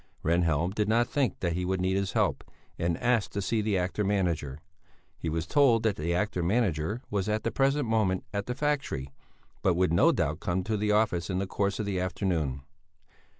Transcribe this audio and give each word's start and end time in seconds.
Rehnhjelm 0.23 0.73
did 0.73 0.89
not 0.89 1.07
think 1.07 1.41
that 1.41 1.53
he 1.53 1.63
would 1.63 1.79
need 1.79 1.95
his 1.95 2.13
help, 2.13 2.43
and 2.79 2.97
asked 2.97 3.33
to 3.33 3.39
see 3.39 3.61
the 3.61 3.77
actor 3.77 4.03
manager; 4.03 4.57
he 5.15 5.29
was 5.29 5.45
told 5.45 5.83
that 5.83 5.95
the 5.95 6.15
actor 6.15 6.41
manager 6.41 7.03
was 7.11 7.29
at 7.29 7.43
the 7.43 7.51
present 7.51 7.87
moment 7.87 8.23
at 8.33 8.47
the 8.47 8.55
factory, 8.55 9.11
but 9.61 9.75
would 9.75 9.93
no 9.93 10.11
doubt 10.11 10.39
come 10.39 10.63
to 10.63 10.75
the 10.75 10.91
office 10.91 11.29
in 11.29 11.37
the 11.37 11.45
course 11.45 11.79
of 11.79 11.85
the 11.85 11.99
afternoon. 11.99 12.63